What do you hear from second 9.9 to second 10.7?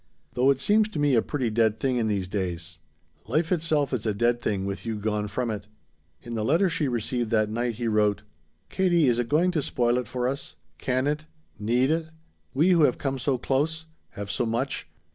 it for us?